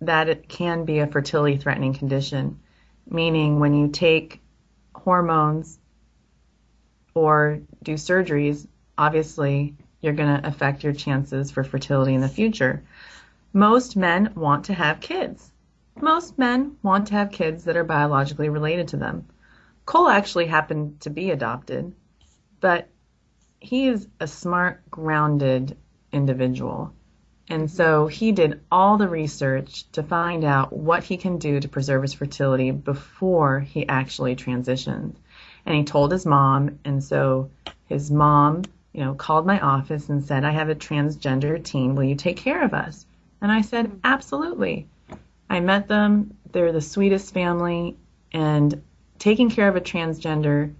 [0.00, 2.58] that it can be a fertility threatening condition,
[3.06, 4.40] meaning when you take
[4.94, 5.78] hormones
[7.12, 12.82] or do surgeries, obviously you're going to affect your chances for fertility in the future.
[13.52, 15.52] Most men want to have kids.
[16.00, 19.26] Most men want to have kids that are biologically related to them.
[19.84, 21.94] Cole actually happened to be adopted,
[22.60, 22.88] but
[23.60, 25.76] he is a smart, grounded
[26.12, 26.92] individual.
[27.50, 31.68] And so he did all the research to find out what he can do to
[31.68, 35.14] preserve his fertility before he actually transitioned.
[35.64, 37.50] And he told his mom, and so
[37.86, 41.94] his mom, you know, called my office and said, I have a transgender teen.
[41.94, 43.06] Will you take care of us?
[43.40, 44.88] And I said, absolutely.
[45.48, 46.36] I met them.
[46.52, 47.96] They're the sweetest family.
[48.32, 48.82] And
[49.18, 50.74] taking care of a transgender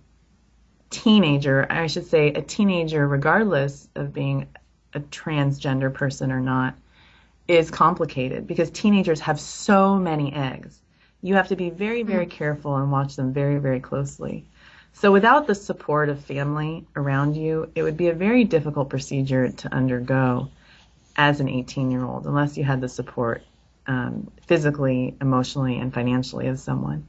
[0.91, 4.47] teenager, I should say a teenager, regardless of being
[4.95, 6.75] a transgender person or not
[7.47, 10.79] is complicated because teenagers have so many eggs.
[11.23, 12.31] You have to be very, very mm.
[12.31, 14.47] careful and watch them very, very closely.
[14.93, 19.51] So without the support of family around you, it would be a very difficult procedure
[19.51, 20.51] to undergo
[21.17, 23.43] as an 18 year old unless you had the support
[23.87, 27.07] um, physically, emotionally, and financially of someone.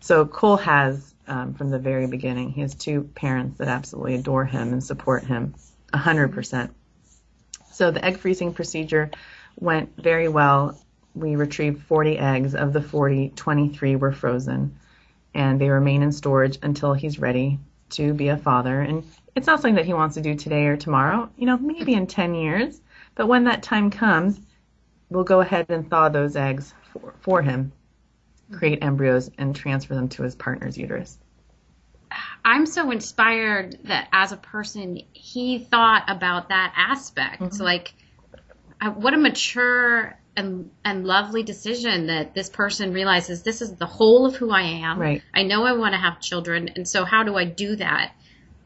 [0.00, 2.50] So Cole has um, from the very beginning.
[2.50, 5.54] He has two parents that absolutely adore him and support him
[5.92, 6.70] 100%.
[7.72, 9.10] So the egg freezing procedure
[9.58, 10.80] went very well.
[11.14, 12.54] We retrieved 40 eggs.
[12.54, 14.78] Of the 40, 23 were frozen,
[15.34, 17.58] and they remain in storage until he's ready
[17.90, 18.80] to be a father.
[18.80, 21.94] And it's not something that he wants to do today or tomorrow, you know, maybe
[21.94, 22.80] in 10 years.
[23.14, 24.40] But when that time comes,
[25.10, 27.72] we'll go ahead and thaw those eggs for, for him,
[28.52, 31.18] create embryos, and transfer them to his partner's uterus.
[32.44, 37.40] I'm so inspired that as a person, he thought about that aspect.
[37.40, 37.62] Mm-hmm.
[37.62, 37.94] Like,
[38.96, 44.26] what a mature and and lovely decision that this person realizes this is the whole
[44.26, 44.98] of who I am.
[44.98, 45.22] Right.
[45.32, 48.12] I know I want to have children, and so how do I do that?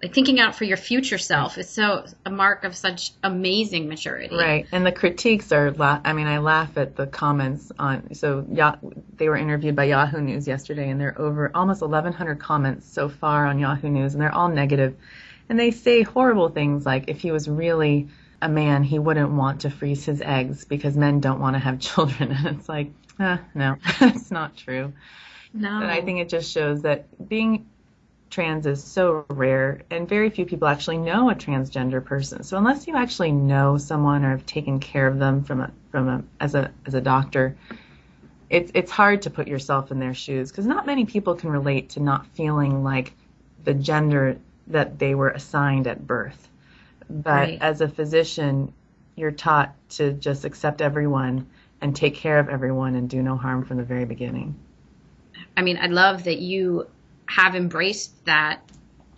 [0.02, 4.36] Like thinking out for your future self is so a mark of such amazing maturity.
[4.36, 5.72] Right, and the critiques are.
[5.72, 8.14] La- I mean, I laugh at the comments on.
[8.14, 8.76] So yeah,
[9.16, 13.46] they were interviewed by Yahoo News yesterday, and they're over almost 1,100 comments so far
[13.46, 14.94] on Yahoo News, and they're all negative.
[15.48, 18.08] and they say horrible things like, if he was really
[18.40, 21.78] a man, he wouldn't want to freeze his eggs because men don't want to have
[21.88, 24.92] children, and it's like, eh, no, that's not true.
[25.52, 25.80] No.
[25.80, 27.66] And I think it just shows that being
[28.30, 32.42] trans is so rare and very few people actually know a transgender person.
[32.42, 36.08] So unless you actually know someone or have taken care of them from a from
[36.08, 37.56] a as a as a doctor,
[38.50, 41.90] it's it's hard to put yourself in their shoes because not many people can relate
[41.90, 43.12] to not feeling like
[43.64, 44.38] the gender
[44.68, 46.48] that they were assigned at birth.
[47.10, 47.58] But right.
[47.60, 48.72] as a physician,
[49.16, 51.46] you're taught to just accept everyone
[51.80, 54.54] and take care of everyone and do no harm from the very beginning.
[55.56, 56.86] I mean, I love that you
[57.28, 58.60] have embraced that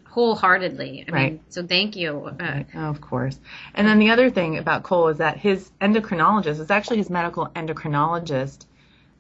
[0.05, 1.05] wholeheartedly.
[1.09, 1.33] I right.
[1.33, 2.35] Mean, so thank you.
[2.41, 3.39] Uh, oh, of course.
[3.75, 7.47] And then the other thing about Cole is that his endocrinologist is actually his medical
[7.55, 8.67] endocrinologist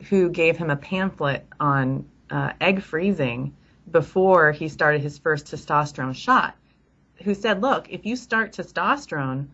[0.08, 3.54] who gave him a pamphlet on uh, egg freezing
[3.90, 6.56] before he started his first testosterone shot.
[7.22, 9.48] Who said, look, if you start testosterone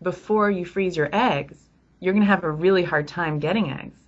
[0.00, 1.58] before you freeze your eggs,
[2.00, 3.98] you're going to have a really hard time getting eggs.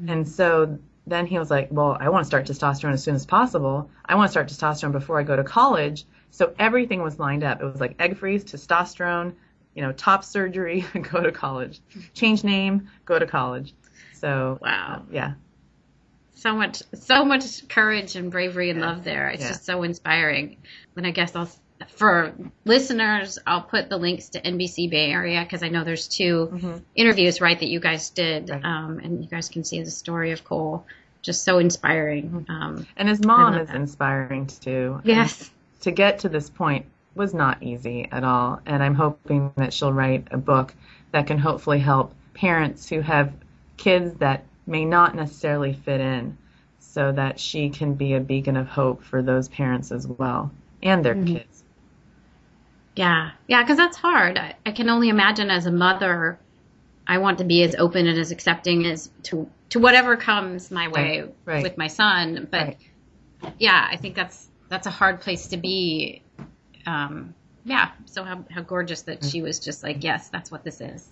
[0.00, 0.08] Mm-hmm.
[0.08, 3.26] And so then he was like, well, I want to start testosterone as soon as
[3.26, 3.90] possible.
[4.04, 6.04] I want to start testosterone before I go to college.
[6.30, 7.60] So everything was lined up.
[7.60, 9.34] It was like egg freeze, testosterone,
[9.74, 11.80] you know, top surgery, go to college,
[12.14, 13.74] change name, go to college.
[14.14, 15.34] So wow, uh, yeah,
[16.42, 18.86] so much, so much courage and bravery and yeah.
[18.86, 19.28] love there.
[19.28, 19.48] It's yeah.
[19.48, 20.56] just so inspiring.
[20.96, 21.50] And I guess I'll
[21.90, 22.32] for
[22.64, 26.76] listeners, I'll put the links to NBC Bay Area because I know there's 2 mm-hmm.
[26.94, 28.64] interviews, right, that you guys did, right.
[28.64, 30.86] um, and you guys can see the story of Cole.
[31.22, 32.30] Just so inspiring.
[32.30, 32.50] Mm-hmm.
[32.50, 33.76] Um, and his mom is that.
[33.76, 35.00] inspiring too.
[35.04, 35.40] Yes.
[35.40, 35.50] And
[35.82, 39.92] to get to this point was not easy at all, and I'm hoping that she'll
[39.92, 40.74] write a book
[41.12, 43.32] that can hopefully help parents who have
[43.76, 46.36] kids that may not necessarily fit in
[46.80, 50.50] so that she can be a beacon of hope for those parents as well
[50.82, 51.36] and their mm-hmm.
[51.36, 51.61] kids.
[52.94, 54.38] Yeah, yeah, because that's hard.
[54.38, 56.38] I, I, can only imagine as a mother,
[57.06, 60.88] I want to be as open and as accepting as to to whatever comes my
[60.88, 61.62] way right, right.
[61.62, 62.46] with my son.
[62.50, 62.78] But right.
[63.58, 66.22] yeah, I think that's that's a hard place to be.
[66.84, 70.80] Um, yeah, so how how gorgeous that she was just like, yes, that's what this
[70.80, 71.08] is.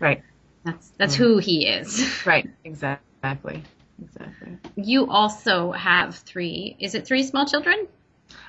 [0.00, 0.22] Right.
[0.64, 1.18] That's that's mm.
[1.18, 2.02] who he is.
[2.26, 2.48] Right.
[2.64, 3.62] Exactly.
[4.02, 4.58] Exactly.
[4.76, 6.76] You also have three.
[6.80, 7.86] Is it three small children?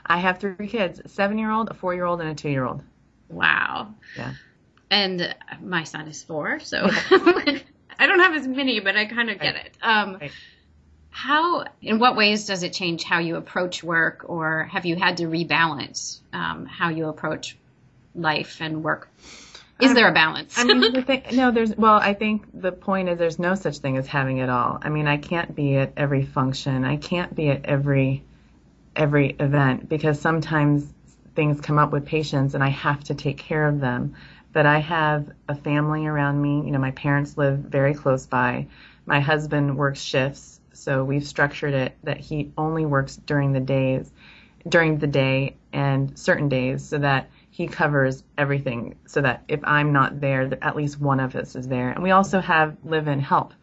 [0.06, 2.82] I have three kids: a seven-year-old, a four-year-old, and a two-year-old.
[3.30, 3.93] Wow.
[4.17, 4.34] Yeah.
[4.89, 6.88] And my son is four, so
[8.00, 9.65] I don't have as many, but I kind of get right.
[9.65, 9.78] it.
[9.82, 10.32] Um, right.
[11.10, 15.17] How, in what ways does it change how you approach work, or have you had
[15.17, 17.58] to rebalance um, how you approach
[18.13, 19.10] life and work?
[19.80, 20.58] Is um, there a balance?
[20.58, 23.78] I mean, the thing, no, there's, well, I think the point is there's no such
[23.78, 24.78] thing as having it all.
[24.82, 26.84] I mean, I can't be at every function.
[26.84, 28.24] I can't be at every
[28.96, 30.94] every event because sometimes
[31.36, 34.16] things come up with patients and I have to take care of them.
[34.54, 36.66] But I have a family around me.
[36.66, 38.68] You know, my parents live very close by.
[39.06, 44.12] My husband works shifts, so we've structured it that he only works during the days,
[44.68, 49.94] during the day and certain days so that he covers everything so that if I'm
[49.94, 51.90] not there, at least one of us is there.
[51.90, 53.54] And we also have live-in help.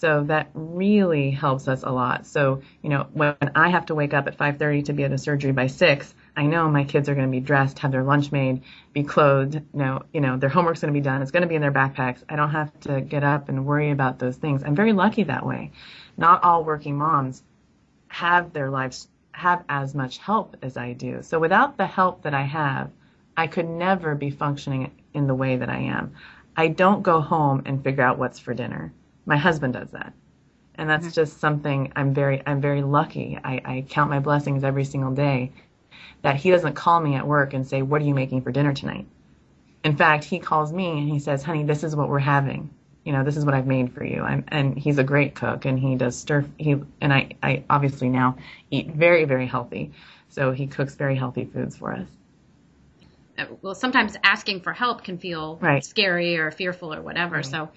[0.00, 2.24] So that really helps us a lot.
[2.24, 5.18] So, you know, when I have to wake up at 5:30 to be at a
[5.18, 8.32] surgery by 6, I know my kids are going to be dressed, have their lunch
[8.32, 8.62] made,
[8.94, 11.20] be clothed, you know, you know, their homework's going to be done.
[11.20, 12.22] It's going to be in their backpacks.
[12.30, 14.62] I don't have to get up and worry about those things.
[14.64, 15.72] I'm very lucky that way.
[16.16, 17.42] Not all working moms
[18.08, 21.22] have their lives have as much help as I do.
[21.22, 22.90] So without the help that I have,
[23.36, 26.14] I could never be functioning in the way that I am.
[26.56, 28.94] I don't go home and figure out what's for dinner.
[29.26, 30.12] My husband does that.
[30.74, 31.14] And that's mm-hmm.
[31.14, 33.38] just something I'm very I'm very lucky.
[33.42, 35.52] I, I count my blessings every single day
[36.22, 38.72] that he doesn't call me at work and say, What are you making for dinner
[38.72, 39.06] tonight?
[39.84, 42.70] In fact, he calls me and he says, Honey, this is what we're having.
[43.04, 44.22] You know, this is what I've made for you.
[44.22, 48.08] I'm, and he's a great cook and he does stir he and I, I obviously
[48.08, 48.36] now
[48.70, 49.92] eat very, very healthy.
[50.28, 52.08] So he cooks very healthy foods for us.
[53.38, 55.84] Uh, well, sometimes asking for help can feel right.
[55.84, 57.36] scary or fearful or whatever.
[57.36, 57.46] Right.
[57.46, 57.70] So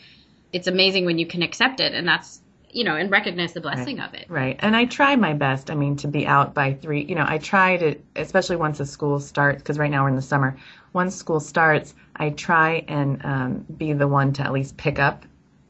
[0.54, 2.39] it's amazing when you can accept it and that's
[2.74, 4.08] you know, and recognize the blessing right.
[4.08, 4.26] of it.
[4.28, 4.58] Right.
[4.60, 5.70] And I try my best.
[5.70, 8.86] I mean, to be out by three, you know, I try to, especially once the
[8.86, 10.58] school starts, because right now we're in the summer.
[10.92, 15.26] Once school starts, I try and um, be the one to at least pick up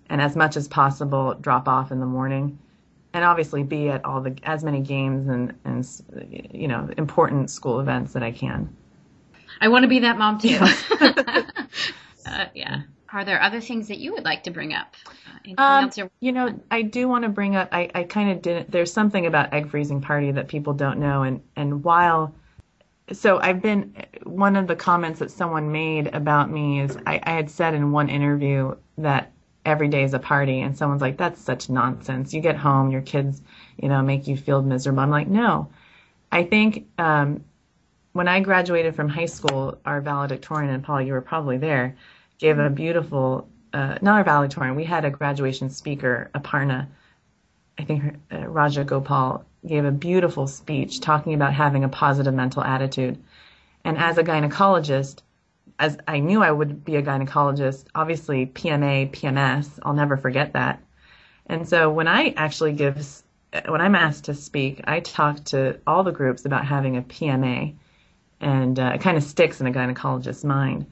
[0.09, 2.57] and as much as possible drop off in the morning.
[3.13, 5.87] And obviously be at all the, as many games and, and,
[6.51, 8.75] you know, important school events that I can.
[9.61, 10.57] I want to be that mom too.
[12.25, 12.81] uh, yeah.
[13.13, 14.95] Are there other things that you would like to bring up?
[15.57, 17.69] Um, you know, I do want to bring up.
[17.71, 18.71] I, I kind of didn't.
[18.71, 22.33] There's something about egg freezing party that people don't know, and and while.
[23.11, 27.31] So I've been one of the comments that someone made about me is I, I
[27.31, 29.31] had said in one interview that
[29.65, 33.01] every day is a party, and someone's like, "That's such nonsense." You get home, your
[33.01, 33.43] kids,
[33.77, 35.01] you know, make you feel miserable.
[35.01, 35.69] I'm like, no.
[36.31, 37.43] I think um,
[38.13, 41.95] when I graduated from high school, our valedictorian and Paul, you were probably there
[42.43, 46.87] gave a beautiful, uh, not our valedictorian, we had a graduation speaker, Aparna,
[47.77, 52.33] I think her, uh, Raja Gopal, gave a beautiful speech talking about having a positive
[52.33, 53.17] mental attitude.
[53.85, 55.21] And as a gynecologist,
[55.79, 60.83] as I knew I would be a gynecologist, obviously PMA, PMS, I'll never forget that.
[61.45, 62.97] And so when I actually give,
[63.69, 67.75] when I'm asked to speak, I talk to all the groups about having a PMA,
[68.41, 70.85] and uh, it kind of sticks in a gynecologist's mind.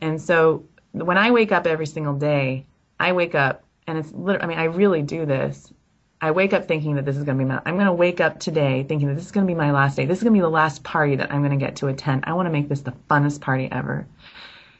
[0.00, 0.64] And so
[1.04, 2.66] when I wake up every single day,
[2.98, 5.72] I wake up and it's literally, I mean, I really do this.
[6.20, 8.20] I wake up thinking that this is going to be my, I'm going to wake
[8.20, 10.06] up today thinking that this is going to be my last day.
[10.06, 12.24] This is going to be the last party that I'm going to get to attend.
[12.26, 14.06] I want to make this the funnest party ever.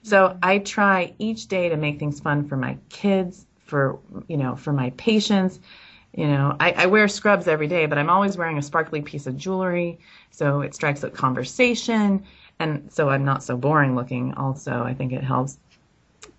[0.02, 3.98] So I try each day to make things fun for my kids, for,
[4.28, 5.60] you know, for my patients.
[6.14, 9.26] You know, I, I wear scrubs every day, but I'm always wearing a sparkly piece
[9.26, 9.98] of jewelry.
[10.30, 12.24] So it strikes up conversation.
[12.58, 14.82] And so I'm not so boring looking also.
[14.82, 15.58] I think it helps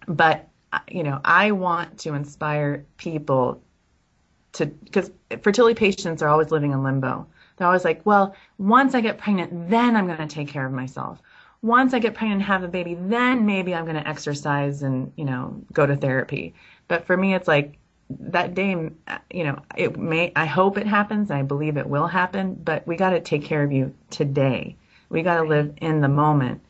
[0.07, 0.47] but
[0.89, 3.61] you know, I want to inspire people
[4.53, 7.27] to because fertility patients are always living in limbo.
[7.57, 10.71] They're always like, well, once I get pregnant, then I'm going to take care of
[10.71, 11.21] myself.
[11.63, 15.11] Once I get pregnant and have a baby, then maybe I'm going to exercise and
[15.15, 16.53] you know go to therapy.
[16.87, 17.77] But for me, it's like
[18.09, 18.71] that day,
[19.31, 20.31] you know, it may.
[20.35, 21.31] I hope it happens.
[21.31, 22.55] I believe it will happen.
[22.55, 24.75] But we got to take care of you today.
[25.09, 26.61] We got to live in the moment,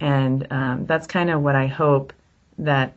[0.00, 2.12] and um, that's kind of what I hope
[2.64, 2.94] that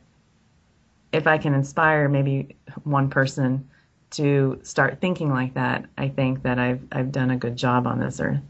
[1.11, 3.69] if I can inspire maybe one person
[4.11, 7.99] to start thinking like that, I think that I've I've done a good job on
[7.99, 8.41] this earth.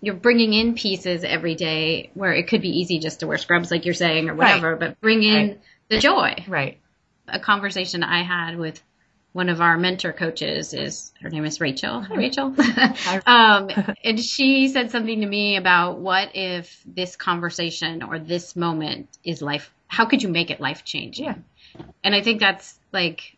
[0.00, 3.70] You're bringing in pieces every day where it could be easy just to wear scrubs,
[3.70, 4.80] like you're saying, or whatever, right.
[4.80, 5.60] but bring in right.
[5.88, 6.44] the joy.
[6.46, 6.78] Right.
[7.28, 8.80] A conversation I had with
[9.36, 12.00] one of our mentor coaches is her name is Rachel.
[12.00, 12.54] Hi, Rachel.
[13.26, 13.68] um,
[14.02, 19.42] and she said something to me about what if this conversation or this moment is
[19.42, 19.70] life?
[19.88, 21.26] How could you make it life changing?
[21.26, 21.34] Yeah.
[22.02, 23.36] And I think that's like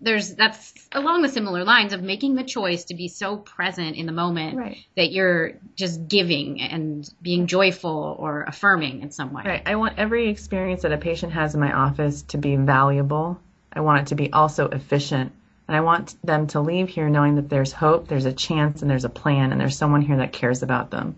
[0.00, 4.06] there's that's along the similar lines of making the choice to be so present in
[4.06, 4.78] the moment right.
[4.96, 9.44] that you're just giving and being joyful or affirming in some way.
[9.46, 9.62] Right.
[9.64, 13.38] I want every experience that a patient has in my office to be valuable
[13.72, 15.32] I want it to be also efficient.
[15.68, 18.90] And I want them to leave here knowing that there's hope, there's a chance, and
[18.90, 21.14] there's a plan, and there's someone here that cares about them.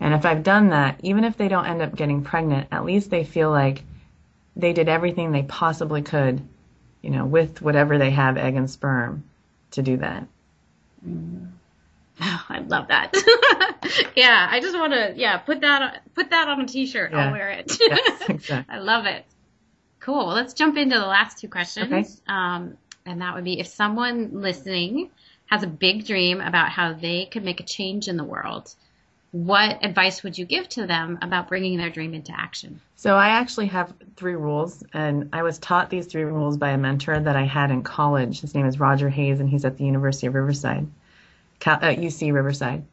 [0.00, 3.10] And if I've done that, even if they don't end up getting pregnant, at least
[3.10, 3.82] they feel like
[4.56, 6.40] they did everything they possibly could,
[7.02, 9.24] you know, with whatever they have, egg and sperm,
[9.72, 10.26] to do that.
[11.06, 11.48] Oh,
[12.48, 13.14] I love that.
[14.16, 17.12] yeah, I just want to yeah put that put that on a t-shirt.
[17.12, 17.26] Yeah.
[17.26, 17.76] I'll wear it.
[17.80, 18.74] yes, exactly.
[18.74, 19.24] I love it.
[20.04, 20.26] Cool.
[20.26, 21.90] Let's jump into the last two questions.
[21.90, 22.06] Okay.
[22.28, 22.76] Um,
[23.06, 25.10] and that would be if someone listening
[25.46, 28.74] has a big dream about how they could make a change in the world,
[29.32, 32.82] what advice would you give to them about bringing their dream into action?
[32.96, 36.78] So I actually have three rules, and I was taught these three rules by a
[36.78, 38.42] mentor that I had in college.
[38.42, 40.86] His name is Roger Hayes, and he's at the University of Riverside,
[41.60, 42.84] UC uh, Riverside.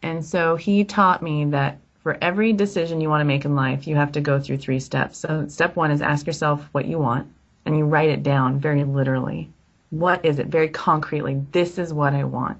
[0.00, 3.86] And so he taught me that for every decision you want to make in life,
[3.86, 5.18] you have to go through three steps.
[5.18, 7.26] So step one is ask yourself what you want,
[7.64, 9.50] and you write it down very literally.
[9.88, 10.48] What is it?
[10.48, 11.42] Very concretely.
[11.50, 12.58] This is what I want.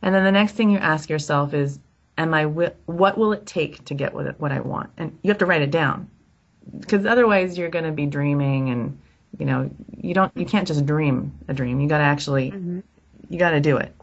[0.00, 1.78] And then the next thing you ask yourself is,
[2.16, 4.90] am I what will it take to get what, what I want?
[4.96, 6.08] And you have to write it down
[6.80, 8.98] because otherwise you're going to be dreaming and
[9.38, 12.80] you know you don't you can't just dream a dream you got to actually mm-hmm.
[13.28, 13.94] you got to do it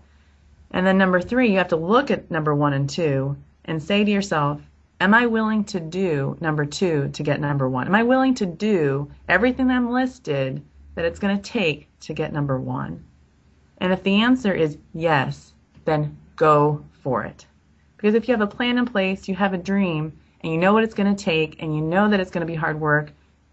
[0.72, 3.36] and then number three you have to look at number one and two
[3.66, 4.62] and say to yourself
[5.00, 7.88] am i willing to do number two to get number one?
[7.88, 10.64] Am i willing to do everything i'm listed
[10.96, 13.04] that it's going to take to get number one?
[13.80, 15.54] And if the answer is yes
[15.86, 17.46] then go for it.
[17.98, 20.74] Because if you have a plan in place you have a dream and you know
[20.74, 23.12] what it's going to take and you know that it's going to be hard work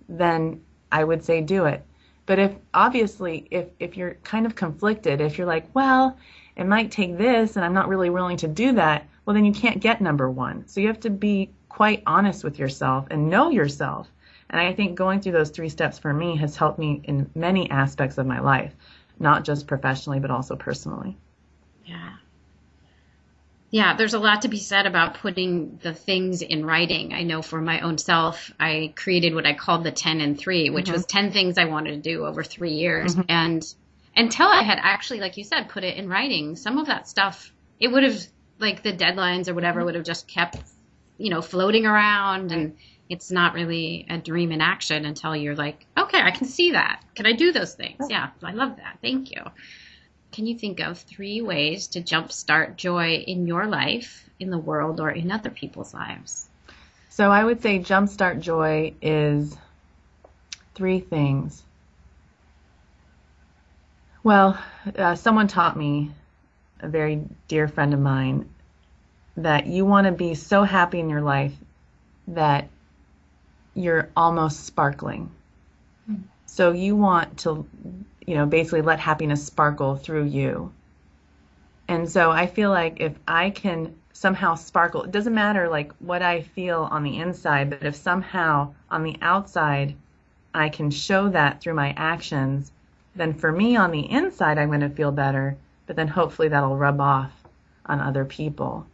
[0.08, 0.60] then
[0.92, 1.84] I would say do it.
[2.26, 6.16] But if obviously if if you're kind of conflicted, if you're like, well,
[6.56, 9.52] it might take this and I'm not really willing to do that, well then you
[9.52, 10.66] can't get number 1.
[10.66, 14.08] So you have to be quite honest with yourself and know yourself.
[14.48, 17.70] And I think going through those three steps for me has helped me in many
[17.70, 18.74] aspects of my life,
[19.20, 21.16] not just professionally but also personally.
[21.84, 22.14] Yeah.
[23.70, 27.12] Yeah, there's a lot to be said about putting the things in writing.
[27.12, 30.70] I know for my own self, I created what I called the 10 and 3,
[30.70, 30.94] which mm-hmm.
[30.94, 33.14] was 10 things I wanted to do over 3 years.
[33.14, 33.22] Mm-hmm.
[33.28, 33.74] And
[34.16, 37.52] until I had actually like you said put it in writing, some of that stuff
[37.78, 38.20] it would have
[38.60, 39.86] like the deadlines or whatever mm-hmm.
[39.86, 40.56] would have just kept
[41.18, 42.76] you know floating around and
[43.10, 47.02] it's not really a dream in action until you're like, okay, I can see that.
[47.16, 48.06] Can I do those things?
[48.08, 48.98] Yeah, I love that.
[49.02, 49.42] Thank you.
[50.30, 55.00] Can you think of three ways to jumpstart joy in your life, in the world,
[55.00, 56.48] or in other people's lives?
[57.08, 59.56] So I would say jumpstart joy is
[60.76, 61.64] three things.
[64.22, 64.56] Well,
[64.96, 66.12] uh, someone taught me,
[66.82, 68.48] a very dear friend of mine,
[69.36, 71.54] that you want to be so happy in your life
[72.28, 72.68] that
[73.74, 75.30] you're almost sparkling.
[76.10, 76.22] Mm.
[76.46, 77.66] So you want to
[78.30, 80.72] you know, basically let happiness sparkle through you.
[81.88, 86.22] And so I feel like if I can somehow sparkle, it doesn't matter like what
[86.22, 89.96] I feel on the inside, but if somehow on the outside
[90.54, 92.70] I can show that through my actions,
[93.16, 95.56] then for me on the inside I'm going to feel better,
[95.90, 97.32] but then hopefully that'll rub off
[97.84, 98.86] on other people.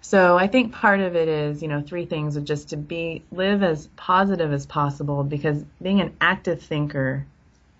[0.00, 3.22] So I think part of it is, you know, three things of just to be
[3.30, 7.24] live as positive as possible because being an active thinker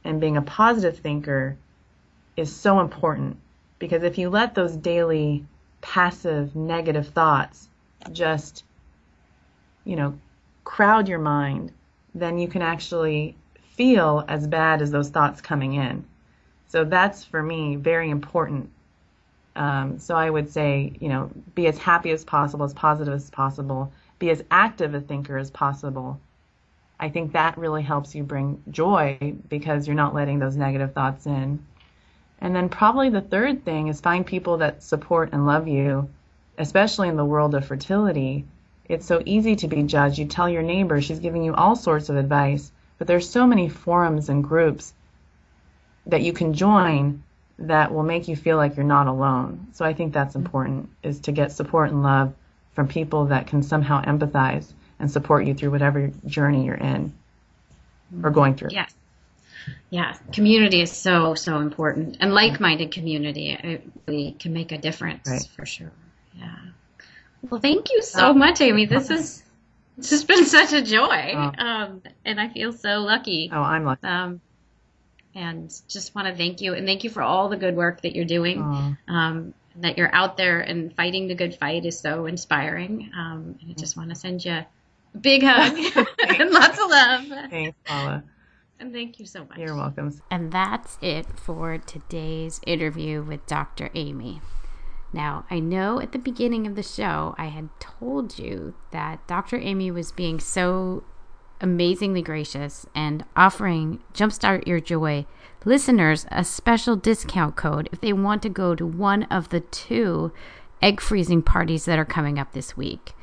[0.05, 1.57] and being a positive thinker
[2.36, 3.38] is so important
[3.80, 5.45] because if you let those daily
[5.80, 7.68] passive negative thoughts
[8.12, 8.62] just
[9.82, 10.16] you know
[10.62, 11.72] crowd your mind
[12.14, 13.34] then you can actually
[13.74, 16.05] feel as bad as those thoughts coming in
[16.71, 18.71] so that's for me very important
[19.57, 23.31] um, so i would say you know be as happy as possible as positive as
[23.31, 26.21] possible be as active a thinker as possible
[27.01, 31.25] I think that really helps you bring joy because you're not letting those negative thoughts
[31.25, 31.64] in.
[32.43, 36.11] And then probably the third thing is find people that support and love you,
[36.59, 38.45] especially in the world of fertility.
[38.85, 40.18] It's so easy to be judged.
[40.18, 43.71] You tell your neighbor, she's giving you all sorts of advice, but there's so many
[43.71, 44.93] forums and groups
[46.11, 47.23] that you can join
[47.59, 49.69] that will make you feel like you're not alone.
[49.73, 52.33] So I think that's important is to get support and love
[52.73, 57.13] from people that can somehow empathize and support you through whatever journey you're in
[58.23, 58.71] or going through.
[58.73, 58.95] Yes.
[59.91, 65.29] Yeah, community is so so important, and like-minded community it really can make a difference
[65.29, 65.49] right.
[65.55, 65.93] for sure.
[66.35, 66.57] Yeah.
[67.43, 68.87] Well, thank you so much, Aimee.
[68.87, 69.43] This is
[69.97, 71.65] this has been such a joy, oh.
[71.65, 73.51] um, and I feel so lucky.
[73.53, 74.07] Oh, I'm lucky.
[74.07, 74.41] Um,
[75.35, 78.14] and just want to thank you, and thank you for all the good work that
[78.14, 78.97] you're doing.
[79.09, 83.09] Um, that you're out there and fighting the good fight is so inspiring.
[83.16, 84.66] Um, and I just want to send you a
[85.18, 85.76] Big hug
[86.28, 87.51] and lots of love.
[87.51, 88.22] Thanks, Paula.
[88.78, 89.59] And thank you so much.
[89.59, 90.18] You're welcome.
[90.31, 93.91] And that's it for today's interview with Dr.
[93.95, 94.41] Aimee.
[95.12, 99.59] Now, I know at the beginning of the show I had told you that Dr.
[99.59, 101.03] Aimee was being so
[101.61, 105.27] amazingly gracious and offering Jumpstart Your Joy
[105.65, 110.33] listeners a special discount code if they want to go to one of the two
[110.83, 113.15] egg freezing parties that are coming up this week.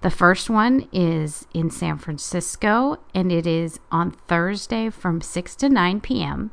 [0.00, 5.68] The first one is in San Francisco, and it is on Thursday from 6 to
[5.68, 6.52] 9 p.m.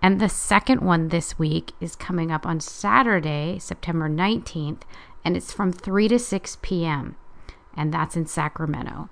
[0.00, 4.82] And the second one this week is coming up on Saturday, September 19th,
[5.24, 7.16] and it's from 3 to 6 p.m.
[7.76, 9.10] And that's in Sacramento.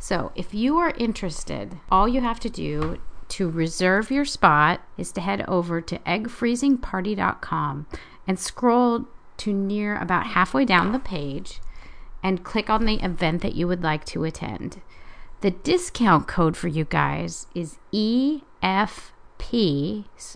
[0.00, 2.98] So if you are interested, all you have to do
[3.28, 7.86] to reserve your spot is to head over to eggfreezingparty.com
[8.26, 9.04] and scroll
[9.36, 11.60] to near about halfway down the page
[12.22, 14.80] and click on the event that you would like to attend.
[15.42, 18.44] The discount code for you guys is EFP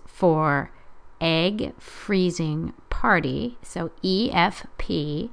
[0.06, 0.70] for
[1.20, 3.56] Egg Freezing Party.
[3.62, 5.30] So EFP.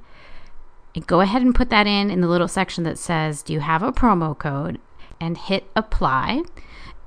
[0.94, 3.60] And go ahead and put that in in the little section that says, Do you
[3.60, 4.78] have a promo code?
[5.20, 6.42] And hit apply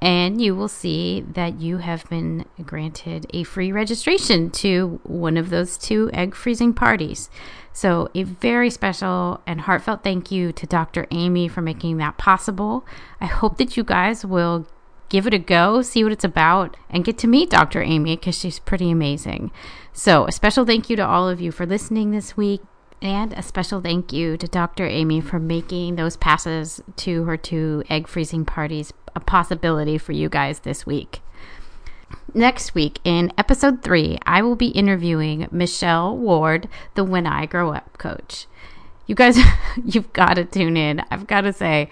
[0.02, 5.50] and you will see that you have been granted a free registration to one of
[5.50, 7.30] those two egg freezing parties.
[7.74, 11.08] So, a very special and heartfelt thank you to Dr.
[11.12, 12.86] Aimee for making that possible.
[13.20, 14.68] I hope that you guys will
[15.10, 17.82] give it a go, see what it's about, and get to meet Dr.
[17.82, 19.52] Aimee because she's pretty amazing.
[19.92, 22.62] So, a special thank you to all of you for listening this week.
[23.02, 24.88] And a special thank you to Dr.
[24.88, 30.30] Aimee for making those passes to her two egg freezing parties a possibility for you
[30.30, 31.22] guys this week.
[32.34, 37.74] Next week, in episode three, I will be interviewing Michelle Ward, the When I Grow
[37.74, 38.46] Up coach.
[39.08, 39.38] You guys,
[39.86, 41.02] you've got to tune in.
[41.10, 41.90] I've got to say,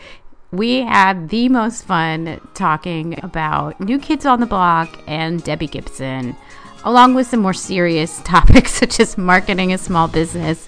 [0.52, 6.36] we had the most fun talking about New Kids on the Block and Debbie Gibson,
[6.84, 10.68] along with some more serious topics such as marketing a small business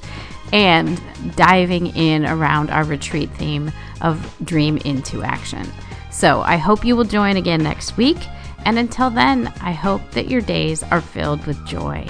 [0.54, 1.02] and
[1.36, 5.68] diving in around our retreat theme of Dream into Action.
[6.12, 8.18] So I hope you will join again next week.
[8.66, 12.08] And until then, I hope that your days are filled with joy.